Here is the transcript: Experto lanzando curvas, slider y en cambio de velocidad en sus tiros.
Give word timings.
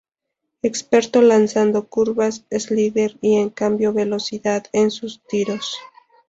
Experto 0.63 1.21
lanzando 1.21 1.87
curvas, 1.87 2.43
slider 2.49 3.17
y 3.21 3.35
en 3.35 3.51
cambio 3.51 3.93
de 3.93 4.05
velocidad 4.05 4.65
en 4.73 4.89
sus 4.89 5.21
tiros. 5.27 5.77